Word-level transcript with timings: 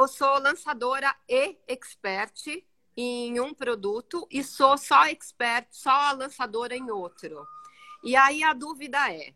eu 0.00 0.08
sou 0.08 0.38
lançadora 0.38 1.14
e 1.28 1.58
expert 1.68 2.64
em 2.96 3.38
um 3.38 3.52
produto 3.52 4.26
e 4.30 4.42
sou 4.42 4.78
só 4.78 5.04
expert, 5.04 5.66
só 5.70 6.12
lançadora 6.12 6.74
em 6.74 6.90
outro. 6.90 7.46
E 8.02 8.16
aí 8.16 8.42
a 8.42 8.54
dúvida 8.54 9.12
é: 9.12 9.34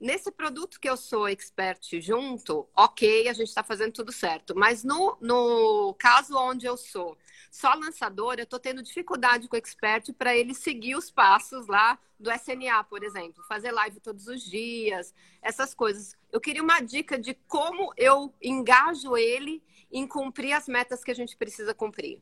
nesse 0.00 0.30
produto 0.30 0.78
que 0.78 0.88
eu 0.88 0.96
sou 0.96 1.28
expert 1.28 2.00
junto, 2.00 2.68
ok, 2.76 3.28
a 3.28 3.32
gente 3.32 3.48
está 3.48 3.64
fazendo 3.64 3.92
tudo 3.92 4.12
certo. 4.12 4.54
Mas 4.56 4.84
no, 4.84 5.18
no 5.20 5.92
caso 5.98 6.36
onde 6.36 6.64
eu 6.64 6.76
sou 6.76 7.18
só 7.50 7.74
lançadora, 7.74 8.40
eu 8.40 8.44
estou 8.44 8.60
tendo 8.60 8.82
dificuldade 8.82 9.48
com 9.48 9.56
o 9.56 9.58
expert 9.58 10.12
para 10.12 10.36
ele 10.36 10.54
seguir 10.54 10.94
os 10.94 11.10
passos 11.10 11.66
lá 11.66 11.98
do 12.20 12.30
SNA, 12.30 12.84
por 12.84 13.02
exemplo, 13.02 13.42
fazer 13.48 13.72
live 13.72 13.98
todos 14.00 14.28
os 14.28 14.42
dias, 14.42 15.12
essas 15.42 15.74
coisas. 15.74 16.16
Eu 16.30 16.40
queria 16.40 16.62
uma 16.62 16.80
dica 16.80 17.18
de 17.18 17.34
como 17.46 17.92
eu 17.96 18.32
engajo 18.40 19.16
ele 19.16 19.62
em 19.90 20.06
cumprir 20.06 20.52
as 20.52 20.68
metas 20.68 21.02
que 21.02 21.10
a 21.10 21.14
gente 21.14 21.36
precisa 21.36 21.74
cumprir. 21.74 22.20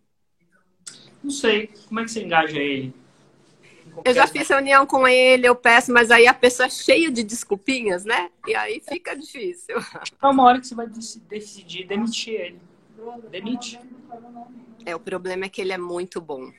Não 1.22 1.30
sei. 1.30 1.70
Como 1.88 2.00
é 2.00 2.04
que 2.04 2.10
você 2.10 2.22
engaja 2.22 2.58
ele? 2.58 2.94
Eu 4.04 4.14
já 4.14 4.26
fiz 4.26 4.48
reunião 4.48 4.86
com 4.86 5.06
ele, 5.06 5.48
eu 5.48 5.54
peço, 5.54 5.92
mas 5.92 6.10
aí 6.10 6.26
a 6.26 6.34
pessoa 6.34 6.66
é 6.66 6.70
cheia 6.70 7.10
de 7.10 7.22
desculpinhas, 7.22 8.04
né? 8.04 8.30
E 8.46 8.54
aí 8.54 8.80
fica 8.80 9.16
difícil. 9.16 9.76
É 10.22 10.26
uma 10.26 10.44
hora 10.44 10.60
que 10.60 10.66
você 10.66 10.74
vai 10.74 10.86
decidir 11.28 11.86
demitir 11.86 12.34
ele. 12.34 12.60
Demite. 13.30 13.78
É, 14.84 14.94
o 14.94 15.00
problema 15.00 15.46
é 15.46 15.48
que 15.48 15.60
ele 15.60 15.72
é 15.72 15.78
muito 15.78 16.20
bom. 16.20 16.52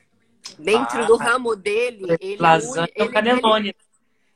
Dentro 0.58 1.02
ah, 1.02 1.06
do 1.06 1.16
ramo 1.16 1.54
dele, 1.54 2.16
ele, 2.20 2.36
lasanha, 2.40 2.88
ele, 2.94 3.18
ele, 3.18 3.76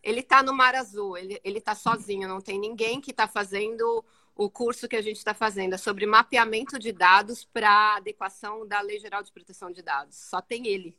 ele 0.02 0.22
tá 0.22 0.42
no 0.42 0.52
Mar 0.52 0.74
Azul, 0.74 1.16
ele, 1.16 1.40
ele 1.42 1.60
tá 1.60 1.74
sozinho, 1.74 2.28
não 2.28 2.40
tem 2.40 2.58
ninguém 2.58 3.00
que 3.00 3.12
está 3.12 3.26
fazendo 3.26 4.04
o 4.36 4.48
curso 4.50 4.88
que 4.88 4.96
a 4.96 5.02
gente 5.02 5.16
está 5.16 5.34
fazendo. 5.34 5.74
É 5.74 5.78
sobre 5.78 6.06
mapeamento 6.06 6.78
de 6.78 6.92
dados 6.92 7.44
para 7.44 7.96
adequação 7.96 8.66
da 8.66 8.80
Lei 8.80 8.98
Geral 8.98 9.22
de 9.22 9.32
Proteção 9.32 9.70
de 9.70 9.82
Dados. 9.82 10.16
Só 10.16 10.40
tem 10.40 10.66
ele. 10.66 10.96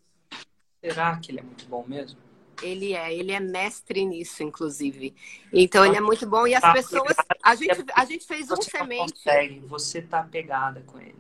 Será 0.82 1.18
que 1.18 1.32
ele 1.32 1.40
é 1.40 1.44
muito 1.44 1.66
bom 1.66 1.86
mesmo? 1.88 2.20
Ele 2.62 2.94
é, 2.94 3.14
ele 3.14 3.32
é 3.32 3.40
mestre 3.40 4.06
nisso, 4.06 4.44
inclusive. 4.44 5.16
Então 5.52 5.86
ele 5.86 5.98
é 5.98 6.02
muito 6.02 6.28
bom 6.28 6.46
e 6.46 6.54
as 6.54 6.62
tá 6.62 6.74
pessoas. 6.74 7.16
A 7.42 7.56
gente, 7.56 7.86
a 7.94 8.06
gente 8.06 8.26
fez 8.26 8.52
um 8.52 8.62
semente. 8.62 9.14
Consegue, 9.14 9.60
você 9.62 10.02
tá 10.02 10.24
pegada 10.24 10.82
com 10.82 11.00
ele. 11.00 11.16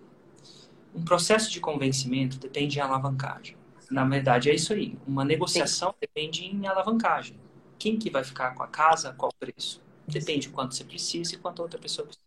Um 0.93 1.03
processo 1.03 1.51
de 1.51 1.59
convencimento 1.59 2.37
depende 2.37 2.73
de 2.73 2.79
alavancagem. 2.79 3.57
Na 3.89 4.05
verdade, 4.05 4.49
é 4.49 4.55
isso 4.55 4.73
aí. 4.73 4.97
Uma 5.07 5.25
negociação 5.25 5.91
Sim. 5.91 5.97
depende 6.01 6.45
em 6.45 6.67
alavancagem. 6.67 7.37
Quem 7.79 7.97
que 7.97 8.09
vai 8.09 8.23
ficar 8.23 8.51
com 8.51 8.63
a 8.63 8.67
casa, 8.67 9.13
qual 9.13 9.31
preço? 9.39 9.81
Depende 10.07 10.47
de 10.47 10.49
quanto 10.49 10.75
você 10.75 10.83
precisa 10.83 11.35
e 11.35 11.37
quanto 11.37 11.61
a 11.61 11.63
outra 11.63 11.79
pessoa 11.79 12.07
precisa. 12.07 12.23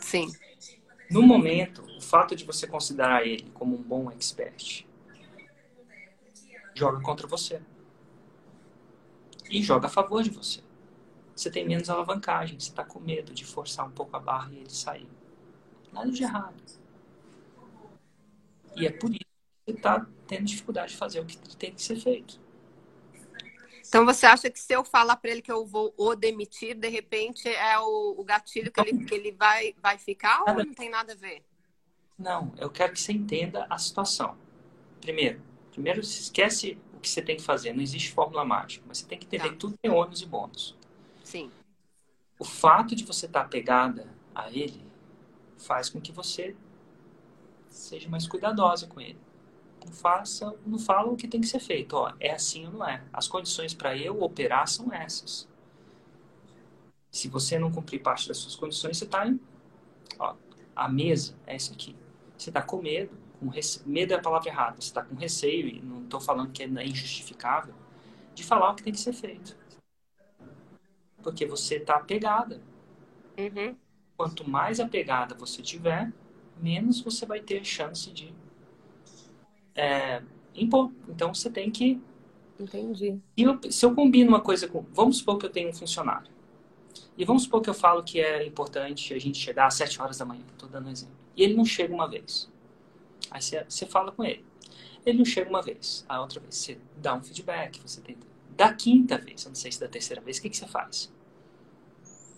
Sim. 0.00 0.32
No 1.10 1.22
momento, 1.22 1.82
o 1.96 2.00
fato 2.00 2.34
de 2.34 2.44
você 2.44 2.66
considerar 2.66 3.26
ele 3.26 3.50
como 3.54 3.76
um 3.76 3.82
bom 3.82 4.10
expert 4.10 4.86
joga 6.74 7.00
contra 7.00 7.26
você. 7.26 7.60
E 9.48 9.62
joga 9.62 9.86
a 9.86 9.90
favor 9.90 10.22
de 10.22 10.30
você. 10.30 10.60
Você 11.34 11.50
tem 11.50 11.66
menos 11.66 11.88
alavancagem, 11.88 12.58
você 12.58 12.70
está 12.70 12.84
com 12.84 12.98
medo 12.98 13.32
de 13.32 13.44
forçar 13.44 13.86
um 13.86 13.90
pouco 13.90 14.16
a 14.16 14.20
barra 14.20 14.50
e 14.52 14.58
ele 14.58 14.70
sair. 14.70 15.08
Nada 15.92 16.10
de 16.10 16.22
errado. 16.22 16.54
E 18.74 18.86
é 18.86 18.90
por 18.90 19.10
isso 19.10 19.20
que 19.20 19.72
você 19.72 19.76
está 19.76 20.06
tendo 20.26 20.44
dificuldade 20.44 20.92
de 20.92 20.98
fazer 20.98 21.20
o 21.20 21.24
que 21.24 21.56
tem 21.56 21.72
que 21.72 21.82
ser 21.82 21.96
feito. 21.96 22.40
Então 23.88 24.04
você 24.04 24.26
acha 24.26 24.50
que 24.50 24.58
se 24.58 24.72
eu 24.72 24.84
falar 24.84 25.16
para 25.16 25.30
ele 25.30 25.42
que 25.42 25.52
eu 25.52 25.64
vou 25.64 25.94
o 25.96 26.14
demitir, 26.14 26.74
de 26.74 26.88
repente 26.88 27.48
é 27.48 27.78
o, 27.78 28.14
o 28.18 28.24
gatilho 28.24 28.70
que 28.70 28.80
ele, 28.80 29.04
que 29.04 29.14
ele 29.14 29.32
vai, 29.32 29.74
vai 29.80 29.98
ficar 29.98 30.42
ou 30.42 30.64
não 30.64 30.74
tem 30.74 30.90
nada 30.90 31.12
a 31.12 31.16
ver? 31.16 31.44
Não, 32.18 32.52
eu 32.56 32.70
quero 32.70 32.92
que 32.92 33.00
você 33.00 33.12
entenda 33.12 33.66
a 33.68 33.78
situação. 33.78 34.36
Primeiro, 35.00 35.40
primeiro 35.70 36.00
esquece 36.00 36.78
o 36.94 37.00
que 37.00 37.08
você 37.08 37.22
tem 37.22 37.36
que 37.36 37.42
fazer. 37.42 37.72
Não 37.72 37.82
existe 37.82 38.10
fórmula 38.10 38.44
mágica, 38.44 38.84
mas 38.88 38.98
você 38.98 39.06
tem 39.06 39.18
que 39.18 39.26
entender 39.26 39.44
tá. 39.44 39.50
que 39.50 39.56
tudo 39.56 39.76
tem 39.76 39.90
ônus 39.90 40.22
e 40.22 40.26
bônus. 40.26 40.74
Sim. 41.22 41.50
O 42.38 42.44
fato 42.44 42.94
de 42.96 43.04
você 43.04 43.26
estar 43.26 43.40
tá 43.40 43.46
apegada 43.46 44.12
a 44.34 44.50
ele 44.50 44.84
faz 45.58 45.88
com 45.88 46.00
que 46.00 46.12
você 46.12 46.56
seja 47.68 48.08
mais 48.08 48.26
cuidadosa 48.26 48.86
com 48.86 49.00
ele. 49.00 49.18
Não 49.84 49.92
faça, 49.92 50.54
não 50.66 50.78
fala 50.78 51.12
o 51.12 51.16
que 51.16 51.28
tem 51.28 51.40
que 51.40 51.46
ser 51.46 51.60
feito. 51.60 51.94
Ó, 51.94 52.12
é 52.18 52.32
assim 52.32 52.66
ou 52.66 52.72
não 52.72 52.88
é. 52.88 53.04
As 53.12 53.28
condições 53.28 53.74
para 53.74 53.96
eu 53.96 54.22
operar 54.22 54.66
são 54.66 54.92
essas. 54.92 55.48
Se 57.10 57.28
você 57.28 57.58
não 57.58 57.70
cumprir 57.70 58.02
parte 58.02 58.28
das 58.28 58.38
suas 58.38 58.56
condições, 58.56 58.98
você 58.98 59.04
está 59.04 59.26
em. 59.26 59.40
Ó, 60.18 60.34
a 60.74 60.88
mesa 60.88 61.34
é 61.46 61.54
essa 61.54 61.72
aqui. 61.72 61.96
Você 62.36 62.50
está 62.50 62.62
com 62.62 62.82
medo. 62.82 63.16
Com 63.38 63.48
rece... 63.48 63.82
Medo 63.88 64.12
é 64.12 64.16
a 64.16 64.20
palavra 64.20 64.48
errada. 64.48 64.76
Você 64.80 64.88
está 64.88 65.02
com 65.02 65.14
receio, 65.14 65.68
e 65.68 65.80
não 65.80 66.02
estou 66.02 66.20
falando 66.20 66.52
que 66.52 66.62
é 66.62 66.66
injustificável, 66.66 67.74
de 68.34 68.44
falar 68.44 68.72
o 68.72 68.74
que 68.74 68.82
tem 68.82 68.92
que 68.92 69.00
ser 69.00 69.12
feito. 69.12 69.56
Porque 71.22 71.46
você 71.46 71.76
está 71.76 71.96
apegada. 71.96 72.60
Uhum. 73.38 73.76
Quanto 74.16 74.48
mais 74.48 74.80
apegada 74.80 75.34
você 75.34 75.62
tiver, 75.62 76.12
menos 76.60 77.00
você 77.00 77.26
vai 77.26 77.40
ter 77.40 77.64
chance 77.64 78.10
de 78.10 78.34
é, 79.76 80.22
impor. 80.54 80.90
Então 81.08 81.32
você 81.32 81.50
tem 81.50 81.70
que. 81.70 82.00
Entendi. 82.58 83.20
E 83.36 83.42
eu, 83.42 83.60
se 83.70 83.84
eu 83.84 83.94
combino 83.94 84.30
uma 84.30 84.40
coisa 84.40 84.66
com. 84.66 84.84
Vamos 84.92 85.18
supor 85.18 85.38
que 85.38 85.46
eu 85.46 85.50
tenho 85.50 85.68
um 85.68 85.74
funcionário. 85.74 86.30
E 87.16 87.24
vamos 87.24 87.44
supor 87.44 87.60
que 87.60 87.70
eu 87.70 87.74
falo 87.74 88.02
que 88.02 88.20
é 88.20 88.46
importante 88.46 89.12
a 89.12 89.18
gente 89.18 89.38
chegar 89.38 89.66
às 89.66 89.74
7 89.74 90.00
horas 90.00 90.18
da 90.18 90.24
manhã. 90.24 90.42
Estou 90.52 90.68
dando 90.68 90.88
um 90.88 90.90
exemplo. 90.90 91.14
E 91.36 91.42
ele 91.42 91.54
não 91.54 91.64
chega 91.64 91.94
uma 91.94 92.08
vez. 92.08 92.50
Aí 93.30 93.40
você, 93.40 93.64
você 93.68 93.86
fala 93.86 94.12
com 94.12 94.24
ele. 94.24 94.44
Ele 95.04 95.18
não 95.18 95.24
chega 95.24 95.48
uma 95.48 95.62
vez. 95.62 96.04
A 96.08 96.20
outra 96.20 96.40
vez 96.40 96.54
você 96.54 96.78
dá 96.96 97.14
um 97.14 97.22
feedback. 97.22 97.80
Você 97.80 98.00
tenta. 98.00 98.26
Da 98.56 98.72
quinta 98.72 99.18
vez, 99.18 99.44
eu 99.44 99.50
não 99.50 99.54
sei 99.54 99.70
se 99.70 99.78
da 99.78 99.86
terceira 99.86 100.22
vez, 100.22 100.38
o 100.38 100.42
que, 100.42 100.48
que 100.48 100.56
você 100.56 100.66
faz? 100.66 101.12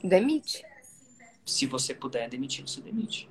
Demite. 0.02 0.64
Se 1.46 1.64
você 1.64 1.94
puder 1.94 2.28
demitir, 2.28 2.68
você 2.68 2.80
demite. 2.80 3.28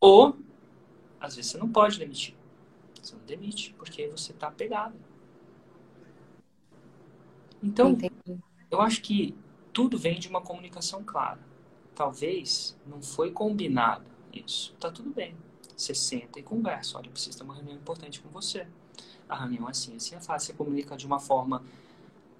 Ou 0.00 0.34
às 1.22 1.36
vezes 1.36 1.52
você 1.52 1.58
não 1.58 1.68
pode 1.68 1.98
demitir. 1.98 2.34
Você 3.00 3.14
não 3.14 3.24
demite, 3.24 3.72
porque 3.78 4.08
você 4.08 4.32
está 4.32 4.48
apegado. 4.48 4.94
Então, 7.62 7.90
Entendi. 7.90 8.42
eu 8.68 8.80
acho 8.80 9.00
que 9.00 9.36
tudo 9.72 9.96
vem 9.96 10.18
de 10.18 10.28
uma 10.28 10.40
comunicação 10.40 11.04
clara. 11.04 11.38
Talvez 11.94 12.76
não 12.84 13.00
foi 13.00 13.30
combinado 13.30 14.04
isso. 14.32 14.74
Tá 14.80 14.90
tudo 14.90 15.10
bem. 15.10 15.36
Você 15.76 15.94
senta 15.94 16.40
e 16.40 16.42
conversa. 16.42 16.98
Olha, 16.98 17.06
eu 17.06 17.12
preciso 17.12 17.38
ter 17.38 17.44
uma 17.44 17.54
reunião 17.54 17.76
importante 17.76 18.20
com 18.20 18.28
você. 18.28 18.66
A 19.28 19.36
reunião 19.36 19.68
é 19.68 19.70
assim, 19.70 19.94
assim 19.94 20.16
é 20.16 20.20
fácil. 20.20 20.48
Você 20.48 20.58
comunica 20.58 20.96
de 20.96 21.06
uma 21.06 21.20
forma 21.20 21.62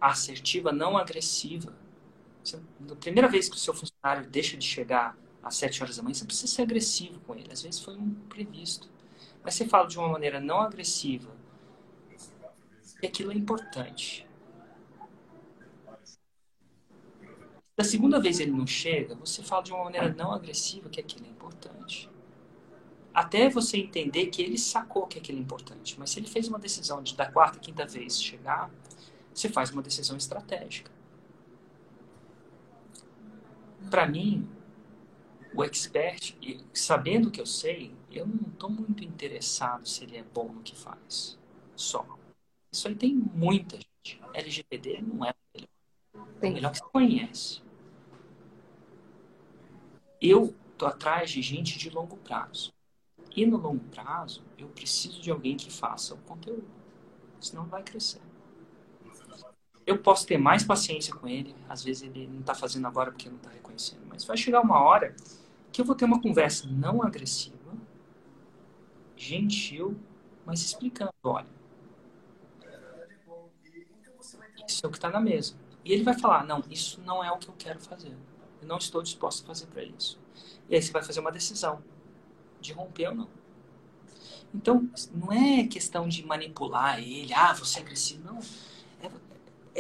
assertiva, 0.00 0.72
não 0.72 0.99
agressiva. 0.99 1.72
Você, 2.43 2.60
na 2.81 2.97
primeira 2.97 3.28
vez 3.28 3.49
que 3.49 3.54
o 3.54 3.59
seu 3.59 3.72
funcionário 3.72 4.28
deixa 4.28 4.56
de 4.56 4.66
chegar 4.66 5.16
às 5.43 5.57
sete 5.57 5.83
horas 5.83 5.97
da 5.97 6.03
manhã, 6.03 6.15
você 6.15 6.25
precisa 6.25 6.53
ser 6.53 6.63
agressivo 6.63 7.19
com 7.21 7.35
ele. 7.35 7.53
Às 7.53 7.63
vezes 7.63 7.81
foi 7.81 7.97
um 7.97 8.15
previsto. 8.29 8.89
Mas 9.43 9.55
você 9.55 9.67
fala 9.67 9.89
de 9.89 9.99
uma 9.99 10.09
maneira 10.09 10.41
não 10.41 10.61
agressiva. 10.61 11.31
E 13.03 13.07
aquilo 13.07 13.33
é 13.33 13.35
importante. 13.35 14.27
Da 17.77 17.83
segunda 17.83 18.21
vez 18.21 18.39
ele 18.39 18.53
não 18.53 18.67
chega, 18.67 19.15
você 19.15 19.43
fala 19.43 19.63
de 19.63 19.73
uma 19.73 19.85
maneira 19.85 20.13
não 20.13 20.33
agressiva 20.33 20.89
que 20.89 21.01
aquilo 21.01 21.27
é 21.27 21.29
importante. 21.29 22.09
Até 23.13 23.49
você 23.49 23.77
entender 23.77 24.27
que 24.27 24.41
ele 24.41 24.57
sacou 24.57 25.07
que 25.07 25.19
aquilo 25.19 25.39
é 25.39 25.41
importante. 25.41 25.99
Mas 25.99 26.11
se 26.11 26.21
ele 26.21 26.29
fez 26.29 26.49
uma 26.49 26.59
decisão 26.59 27.03
de 27.03 27.17
da 27.17 27.31
quarta, 27.31 27.59
quinta 27.59 27.87
vez 27.87 28.23
chegar, 28.23 28.71
você 29.35 29.49
faz 29.49 29.71
uma 29.71 29.83
decisão 29.83 30.17
estratégica. 30.17 30.91
Para 33.91 34.07
mim, 34.07 34.49
o 35.55 35.63
expert, 35.63 36.35
sabendo 36.73 37.29
o 37.29 37.31
que 37.31 37.41
eu 37.41 37.47
sei, 37.47 37.94
eu 38.11 38.26
não 38.26 38.50
estou 38.53 38.71
muito 38.71 39.05
interessado 39.05 39.87
se 39.87 40.05
ele 40.05 40.17
é 40.17 40.23
bom 40.23 40.49
no 40.49 40.62
que 40.62 40.76
faz. 40.76 41.38
Só. 41.76 42.06
Isso 42.71 42.88
aí 42.88 42.94
tem 42.94 43.15
muita 43.15 43.76
gente. 43.76 44.21
LGPD 44.32 45.03
não 45.03 45.25
é 45.25 45.31
o 45.31 45.35
melhor. 45.55 45.69
É 46.41 46.49
o 46.49 46.53
melhor 46.53 46.73
que 46.73 46.79
você 46.79 46.85
conhece. 46.85 47.62
Eu 50.21 50.55
estou 50.73 50.88
atrás 50.88 51.31
de 51.31 51.43
gente 51.43 51.79
de 51.79 51.91
longo 51.91 52.17
prazo. 52.17 52.73
E 53.35 53.47
no 53.47 53.56
longo 53.56 53.85
prazo, 53.87 54.43
eu 54.59 54.69
preciso 54.69 55.21
de 55.21 55.31
alguém 55.31 55.56
que 55.56 55.71
faça 55.71 56.15
o 56.15 56.19
conteúdo. 56.19 56.67
Senão 57.41 57.67
vai 57.67 57.82
crescer. 57.82 58.21
Eu 59.87 59.99
posso 59.99 60.26
ter 60.26 60.38
mais 60.38 60.62
paciência 60.62 61.15
com 61.15 61.26
ele. 61.26 61.55
Às 61.69 61.82
vezes 61.82 62.03
ele 62.03 62.26
não 62.26 62.41
está 62.41 62.55
fazendo 62.55 62.87
agora 62.87 63.11
porque 63.11 63.29
não 63.29 63.37
está 63.37 63.50
reconhecendo. 63.50 64.03
Mas 64.09 64.25
vai 64.25 64.37
chegar 64.37 64.61
uma 64.61 64.81
hora 64.81 65.15
que 65.73 65.81
eu 65.81 65.85
vou 65.85 65.95
ter 65.95 66.05
uma 66.05 66.21
conversa 66.21 66.69
não 66.69 67.03
agressiva, 67.03 67.57
gentil, 69.17 69.99
mas 70.45 70.61
explicando, 70.61 71.13
olha, 71.25 71.47
isso 74.69 74.85
é 74.85 74.89
o 74.89 74.91
que 74.91 74.99
está 74.99 75.09
na 75.09 75.21
mesa. 75.21 75.55
E 75.85 75.93
ele 75.93 76.03
vai 76.03 76.17
falar, 76.19 76.45
não, 76.45 76.63
isso 76.71 77.01
não 77.01 77.25
é 77.25 77.31
o 77.33 77.39
que 77.39 77.49
eu 77.49 77.55
quero 77.59 77.81
fazer. 77.81 78.17
Eu 78.61 78.69
não 78.69 78.79
estou 78.79 79.03
disposto 79.03 79.43
a 79.45 79.47
fazer 79.47 79.67
para 79.67 79.83
isso. 79.83 80.19
E 80.69 80.75
aí 80.75 80.83
você 80.83 80.93
vai 80.93 81.03
fazer 81.03 81.21
uma 81.21 81.33
decisão 81.33 81.83
de 82.61 82.73
romper 82.73 83.09
ou 83.09 83.15
não. 83.15 83.29
Então, 84.55 84.89
não 85.13 85.33
é 85.33 85.67
questão 85.67 86.07
de 86.07 86.25
manipular 86.25 87.01
ele, 87.01 87.33
ah, 87.33 87.55
você 87.55 87.79
é 87.79 87.83
agressivo. 87.83 88.25
Não. 88.25 88.39
É, 89.03 89.11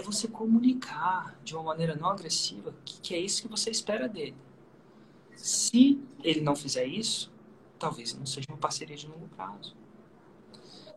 é 0.00 0.02
você 0.02 0.26
comunicar 0.26 1.38
de 1.44 1.54
uma 1.54 1.62
maneira 1.62 1.94
não 1.94 2.08
agressiva 2.08 2.74
que, 2.84 3.00
que 3.00 3.14
é 3.14 3.18
isso 3.18 3.42
que 3.42 3.48
você 3.48 3.70
espera 3.70 4.08
dele. 4.08 4.34
Se 5.42 6.00
ele 6.22 6.40
não 6.40 6.54
fizer 6.54 6.84
isso, 6.84 7.32
talvez 7.76 8.14
não 8.14 8.24
seja 8.24 8.46
uma 8.48 8.56
parceria 8.56 8.96
de 8.96 9.08
longo 9.08 9.26
prazo. 9.26 9.76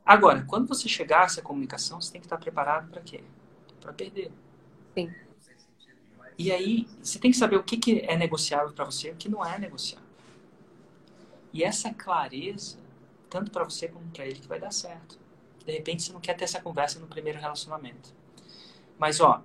Agora, 0.05 0.45
quando 0.45 0.67
você 0.67 0.87
chegar 0.87 1.21
a 1.21 1.25
essa 1.25 1.41
comunicação, 1.41 1.99
você 1.99 2.11
tem 2.11 2.21
que 2.21 2.27
estar 2.27 2.37
preparado 2.37 2.87
para 2.91 3.01
quê? 3.01 3.23
Para 3.81 3.91
perder. 3.91 4.31
Sim. 4.93 5.11
E 6.37 6.51
aí, 6.51 6.87
você 7.01 7.17
tem 7.17 7.31
que 7.31 7.37
saber 7.37 7.55
o 7.55 7.63
que, 7.63 7.75
que 7.75 8.01
é 8.01 8.15
negociável 8.15 8.71
para 8.71 8.85
você 8.85 9.07
e 9.07 9.11
o 9.13 9.15
que 9.15 9.27
não 9.27 9.43
é 9.43 9.57
negociável. 9.57 10.05
E 11.51 11.63
essa 11.63 11.91
clareza, 11.91 12.77
tanto 13.31 13.49
para 13.49 13.63
você 13.63 13.87
como 13.87 14.07
para 14.11 14.27
ele, 14.27 14.39
que 14.39 14.47
vai 14.47 14.59
dar 14.59 14.71
certo. 14.71 15.19
De 15.65 15.71
repente, 15.71 16.03
você 16.03 16.13
não 16.13 16.21
quer 16.21 16.35
ter 16.35 16.43
essa 16.43 16.61
conversa 16.61 16.99
no 16.99 17.07
primeiro 17.07 17.39
relacionamento. 17.39 18.13
Mas, 18.99 19.19
ó, 19.19 19.43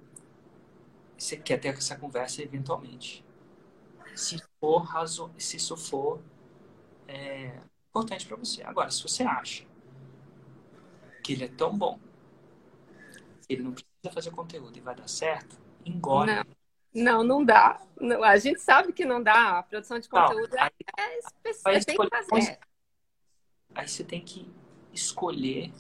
você 1.16 1.38
quer 1.38 1.58
ter 1.58 1.68
essa 1.68 1.96
conversa 1.96 2.42
eventualmente. 2.42 3.24
Se 4.14 4.42
for 4.60 4.78
razo... 4.78 5.32
se 5.38 5.56
isso 5.56 5.76
for 5.76 6.22
é, 7.08 7.58
importante 7.88 8.26
para 8.26 8.36
você. 8.36 8.62
Agora, 8.62 8.90
se 8.90 9.02
você 9.02 9.22
acha 9.22 9.66
que 11.22 11.32
ele 11.32 11.44
é 11.44 11.48
tão 11.48 11.76
bom, 11.76 11.98
ele 13.48 13.62
não 13.62 13.72
precisa 13.72 14.12
fazer 14.12 14.30
conteúdo 14.30 14.76
e 14.76 14.80
vai 14.80 14.94
dar 14.94 15.08
certo, 15.08 15.58
engole. 15.84 16.34
Não. 16.34 16.60
Não, 16.92 17.22
não 17.22 17.44
dá. 17.44 17.80
a 18.24 18.38
gente 18.38 18.60
sabe 18.60 18.92
que 18.92 19.04
não 19.04 19.22
dá. 19.22 19.58
A 19.58 19.62
produção 19.62 19.98
de 19.98 20.08
conteúdo 20.08 20.50
não, 20.50 20.62
aí, 20.62 20.70
é 20.98 21.18
específica. 21.18 21.84
Tem 21.84 21.96
que 21.96 22.24
fazer. 22.26 22.58
Aí 23.74 23.88
você 23.88 24.04
tem 24.04 24.20
que 24.20 24.50
escolher 24.92 25.72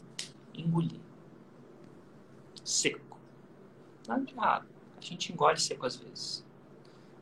engolir. 0.54 1.00
Seco. 2.64 3.18
Nada 4.06 4.24
de 4.24 4.34
errado. 4.34 4.68
A 4.96 5.00
gente 5.00 5.32
engole 5.32 5.58
seco 5.58 5.84
às 5.84 5.96
vezes. 5.96 6.44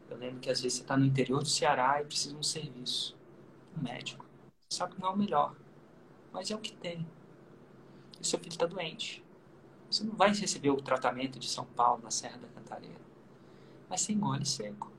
Eu 0.09 0.17
lembro 0.17 0.41
que 0.41 0.51
às 0.51 0.61
vezes 0.61 0.79
você 0.79 0.83
está 0.83 0.97
no 0.97 1.05
interior 1.05 1.43
do 1.43 1.49
Ceará 1.49 2.01
e 2.01 2.05
precisa 2.05 2.31
de 2.31 2.41
um 2.41 2.43
serviço. 2.43 3.17
Um 3.77 3.83
médico. 3.83 4.25
Você 4.69 4.79
sabe 4.79 4.95
que 4.95 5.01
não 5.01 5.11
é 5.11 5.13
o 5.13 5.17
melhor. 5.17 5.55
Mas 6.33 6.51
é 6.51 6.55
o 6.55 6.59
que 6.59 6.75
tem. 6.75 7.07
E 8.21 8.27
seu 8.27 8.39
filho 8.39 8.51
está 8.51 8.67
doente. 8.67 9.25
Você 9.91 10.05
não 10.05 10.15
vai 10.15 10.33
receber 10.35 10.71
o 10.71 10.83
tratamento 10.83 11.39
de 11.39 11.49
São 11.49 11.65
Paulo, 11.65 12.03
na 12.03 12.11
Serra 12.11 12.39
da 12.39 12.49
Cantareira. 12.49 13.01
Mas 13.89 14.03
você 14.03 14.13
engole 14.13 14.45
seco. 14.45 14.93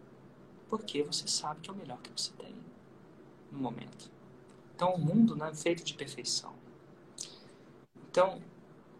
Porque 0.68 1.04
você 1.04 1.28
sabe 1.28 1.62
que 1.62 1.70
é 1.70 1.74
o 1.74 1.76
melhor 1.76 2.00
que 2.02 2.10
você 2.10 2.32
tem 2.34 2.56
no 3.52 3.60
momento. 3.60 4.12
Então, 4.76 4.94
o 4.94 5.00
mundo 5.00 5.36
não 5.36 5.48
é 5.48 5.54
feito 5.54 5.84
de 5.84 5.94
perfeição. 5.94 6.54
Então, 8.10 8.42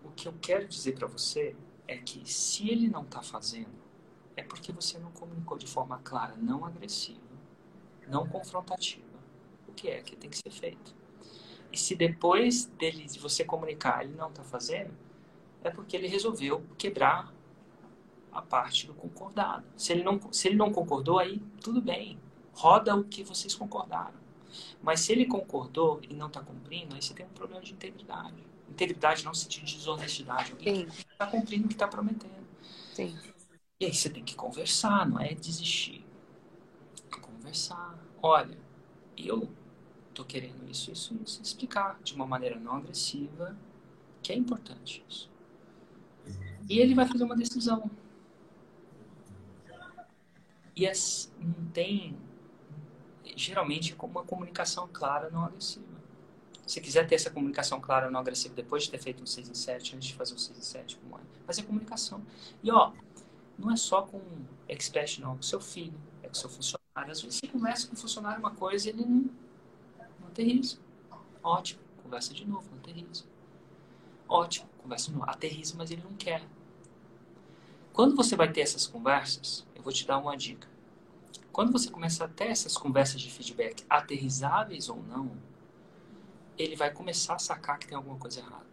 o 0.04 0.12
que 0.12 0.28
eu 0.28 0.34
quero 0.42 0.68
dizer 0.68 0.96
para 0.98 1.08
você 1.08 1.56
é 1.88 1.98
que 1.98 2.30
se 2.30 2.70
ele 2.70 2.90
não 2.90 3.04
está 3.04 3.22
fazendo, 3.22 3.89
é 4.40 4.44
porque 4.44 4.72
você 4.72 4.98
não 4.98 5.12
comunicou 5.12 5.58
de 5.58 5.68
forma 5.68 6.00
clara, 6.00 6.36
não 6.38 6.66
agressiva, 6.66 7.20
não 8.08 8.26
confrontativa, 8.26 9.20
o 9.68 9.74
que 9.74 9.90
é 9.90 10.02
que 10.02 10.16
tem 10.16 10.30
que 10.30 10.38
ser 10.38 10.50
feito. 10.50 10.96
E 11.72 11.78
se 11.78 11.94
depois 11.94 12.66
dele, 12.66 13.06
de 13.06 13.20
você 13.20 13.44
comunicar, 13.44 14.04
ele 14.04 14.16
não 14.16 14.30
está 14.30 14.42
fazendo, 14.42 14.94
é 15.62 15.70
porque 15.70 15.96
ele 15.96 16.08
resolveu 16.08 16.64
quebrar 16.78 17.34
a 18.32 18.42
parte 18.42 18.88
do 18.88 18.94
concordado. 18.94 19.66
Se 19.76 19.92
ele 19.92 20.04
não, 20.04 20.20
se 20.32 20.48
ele 20.48 20.56
não 20.56 20.72
concordou, 20.72 21.20
aí 21.20 21.40
tudo 21.60 21.82
bem, 21.82 22.18
roda 22.54 22.96
o 22.96 23.04
que 23.04 23.24
vocês 23.24 23.54
concordaram. 23.54 24.18
Mas 24.82 25.02
se 25.02 25.12
ele 25.12 25.26
concordou 25.26 26.00
e 26.10 26.14
não 26.14 26.28
está 26.28 26.42
cumprindo, 26.42 26.96
aí 26.96 27.02
você 27.02 27.14
tem 27.14 27.26
um 27.26 27.30
problema 27.30 27.62
de 27.62 27.74
integridade. 27.74 28.42
Integridade 28.70 29.24
não 29.26 29.32
no 29.32 29.36
sentido 29.36 29.66
de 29.66 29.76
desonestidade. 29.76 30.54
Alguém 30.54 30.88
está 30.88 31.28
cumprindo 31.28 31.66
o 31.66 31.68
que 31.68 31.76
está 31.76 31.88
prometendo. 31.88 32.48
Sim. 32.94 33.18
E 33.80 33.86
aí 33.86 33.94
você 33.94 34.10
tem 34.10 34.24
que 34.24 34.36
conversar, 34.36 35.08
não 35.08 35.22
é 35.22 35.34
desistir. 35.34 36.06
Conversar. 37.22 37.98
Olha, 38.22 38.58
eu 39.18 39.50
tô 40.14 40.26
querendo 40.26 40.70
isso, 40.70 40.92
isso, 40.92 41.18
isso. 41.24 41.42
Explicar 41.42 41.98
de 42.04 42.14
uma 42.14 42.28
maneira 42.28 42.60
não 42.60 42.76
agressiva 42.76 43.58
que 44.22 44.34
é 44.34 44.36
importante 44.36 45.02
isso. 45.08 45.32
E 46.70 46.78
ele 46.78 46.94
vai 46.94 47.08
fazer 47.08 47.24
uma 47.24 47.38
decisão. 47.38 47.90
E 50.76 50.86
as, 50.86 51.32
não 51.40 51.68
tem, 51.72 52.18
geralmente, 53.34 53.96
uma 53.98 54.24
comunicação 54.24 54.90
clara 54.92 55.30
não 55.30 55.46
agressiva. 55.46 55.88
Se 56.68 56.80
quiser 56.82 57.08
ter 57.08 57.16
essa 57.16 57.32
comunicação 57.32 57.80
clara 57.82 58.12
não 58.12 58.20
agressiva 58.20 58.54
depois 58.54 58.84
de 58.84 58.92
ter 58.92 59.00
feito 59.00 59.24
um 59.24 59.26
6 59.26 59.50
em 59.50 59.54
7, 59.54 59.96
antes 59.96 60.10
de 60.10 60.14
fazer 60.14 60.36
um 60.36 60.38
6 60.38 60.60
em 60.60 60.62
7, 60.62 60.98
como 60.98 61.18
é? 61.18 61.22
Fazer 61.46 61.64
comunicação. 61.64 62.22
E 62.62 62.70
ó, 62.70 62.92
não 63.60 63.72
é 63.72 63.76
só 63.76 64.02
com 64.02 64.22
expert, 64.68 65.20
não, 65.20 65.36
com 65.36 65.42
seu 65.42 65.60
filho, 65.60 66.00
é 66.24 66.28
com 66.28 66.34
seu 66.34 66.50
funcionário. 66.50 67.12
Às 67.12 67.22
vezes 67.22 67.40
você 67.40 67.48
conversa 67.48 67.88
com 67.88 67.94
o 67.94 67.98
funcionário 67.98 68.40
uma 68.40 68.52
coisa 68.52 68.88
e 68.88 68.92
ele 68.92 69.06
não, 69.06 69.30
não 70.20 70.28
aterriza. 70.28 70.78
Ótimo, 71.44 71.82
conversa 72.02 72.34
de 72.34 72.48
novo, 72.48 72.70
não 72.72 72.78
aterriza. 72.78 73.24
Ótimo, 74.28 74.70
conversa 74.82 75.08
de 75.08 75.18
novo, 75.18 75.30
aterriza, 75.30 75.76
mas 75.78 75.92
ele 75.92 76.04
não 76.04 76.14
quer. 76.14 76.44
Quando 77.92 78.16
você 78.16 78.36
vai 78.36 78.52
ter 78.52 78.62
essas 78.62 78.88
conversas, 78.88 79.68
eu 79.76 79.82
vou 79.82 79.92
te 79.92 80.08
dar 80.08 80.18
uma 80.18 80.38
dica. 80.38 80.68
Quando 81.52 81.72
você 81.72 81.90
começar 81.90 82.26
a 82.26 82.30
ter 82.30 82.46
essas 82.46 82.78
conversas 82.78 83.20
de 83.20 83.30
feedback 83.30 83.84
aterrizáveis 83.90 84.88
ou 84.88 85.04
não, 85.04 85.32
ele 86.58 86.76
vai 86.76 86.92
começar 86.92 87.36
a 87.36 87.40
sacar 87.40 87.78
que 87.78 87.88
tem 87.88 87.98
alguma 87.98 88.18
coisa 88.18 88.40
errada. 88.40 88.69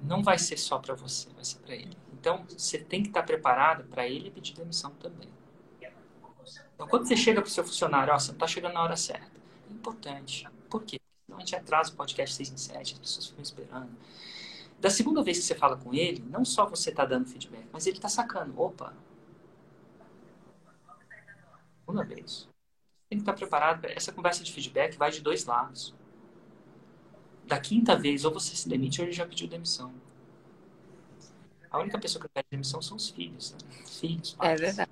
Não 0.00 0.22
vai 0.22 0.38
ser 0.38 0.56
só 0.56 0.78
para 0.78 0.94
você, 0.94 1.28
vai 1.30 1.44
ser 1.44 1.58
para 1.58 1.74
ele. 1.74 1.96
Então, 2.12 2.44
você 2.48 2.78
tem 2.78 3.02
que 3.02 3.08
estar 3.08 3.22
preparado 3.22 3.84
para 3.84 4.06
ele 4.06 4.30
pedir 4.30 4.54
demissão 4.54 4.90
também. 4.92 5.28
Então, 6.74 6.86
quando 6.86 7.06
você 7.06 7.16
chega 7.16 7.40
para 7.40 7.48
o 7.48 7.50
seu 7.50 7.64
funcionário, 7.64 8.12
ó, 8.12 8.18
você 8.18 8.28
não 8.28 8.36
está 8.36 8.46
chegando 8.46 8.74
na 8.74 8.82
hora 8.82 8.96
certa. 8.96 9.32
É 9.68 9.72
importante. 9.72 10.48
Por 10.70 10.84
quê? 10.84 11.00
Senão 11.26 11.38
a 11.38 11.40
gente 11.40 11.56
atrasa 11.56 11.92
o 11.92 11.96
podcast 11.96 12.34
6 12.36 12.52
em 12.52 12.56
7, 12.56 12.94
as 12.94 12.98
pessoas 13.00 13.26
ficam 13.26 13.42
esperando. 13.42 13.90
Da 14.80 14.88
segunda 14.88 15.22
vez 15.22 15.38
que 15.38 15.44
você 15.44 15.56
fala 15.56 15.76
com 15.76 15.92
ele, 15.92 16.24
não 16.30 16.44
só 16.44 16.66
você 16.66 16.90
está 16.90 17.04
dando 17.04 17.26
feedback, 17.26 17.66
mas 17.72 17.86
ele 17.86 17.96
está 17.96 18.08
sacando. 18.08 18.58
Opa! 18.60 18.94
Segunda 21.80 22.04
vez. 22.04 22.48
Tem 23.08 23.18
que 23.18 23.22
estar 23.22 23.32
preparado. 23.32 23.86
Essa 23.86 24.12
conversa 24.12 24.44
de 24.44 24.52
feedback 24.52 24.96
vai 24.96 25.10
de 25.10 25.20
dois 25.20 25.44
lados. 25.44 25.94
Da 27.48 27.58
quinta 27.58 27.96
vez, 27.96 28.26
ou 28.26 28.32
você 28.32 28.54
se 28.54 28.68
demite 28.68 29.00
ou 29.00 29.06
ele 29.06 29.14
já 29.14 29.24
pediu 29.26 29.48
demissão. 29.48 29.90
A 31.70 31.78
única 31.78 31.98
pessoa 31.98 32.22
que 32.22 32.28
pede 32.28 32.46
demissão 32.50 32.82
são 32.82 32.96
os 32.96 33.08
filhos. 33.08 33.52
Né? 33.52 33.58
Filhos, 33.86 34.32
pais. 34.32 34.60
É 34.60 34.64
verdade. 34.64 34.90